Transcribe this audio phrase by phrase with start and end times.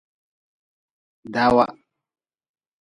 [1.33, 1.65] Dawa.